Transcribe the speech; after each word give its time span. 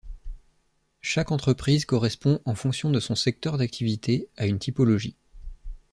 Chaque 1.01 1.31
entreprise 1.31 1.85
correspond, 1.85 2.41
en 2.45 2.55
fonction 2.55 2.89
de 2.89 2.99
son 2.99 3.13
secteur 3.13 3.59
d’activité, 3.59 4.29
à 4.35 4.47
une 4.47 4.57
typologie. 4.57 5.15